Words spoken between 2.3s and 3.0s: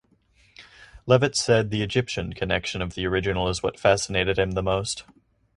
connection of